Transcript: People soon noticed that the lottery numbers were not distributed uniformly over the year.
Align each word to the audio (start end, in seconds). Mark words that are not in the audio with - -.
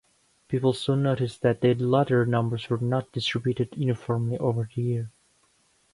People 0.47 0.73
soon 0.73 1.03
noticed 1.03 1.43
that 1.43 1.61
the 1.61 1.75
lottery 1.75 2.25
numbers 2.25 2.71
were 2.71 2.79
not 2.79 3.11
distributed 3.11 3.77
uniformly 3.77 4.35
over 4.39 4.67
the 4.73 4.81
year. 4.81 5.11